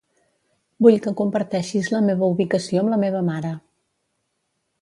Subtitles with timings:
[0.85, 3.53] Vull que comparteixis la meva ubicació amb la meva mare.